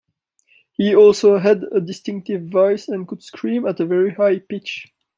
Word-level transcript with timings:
He 0.71 0.95
also 0.95 1.37
had 1.37 1.63
a 1.71 1.79
distinctive 1.79 2.45
voice 2.47 2.87
and 2.87 3.07
could 3.07 3.21
scream 3.21 3.67
at 3.67 3.79
a 3.81 3.85
very 3.85 4.15
high 4.15 4.39
pitch. 4.39 4.87